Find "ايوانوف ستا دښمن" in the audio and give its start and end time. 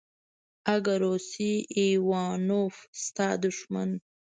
1.79-3.89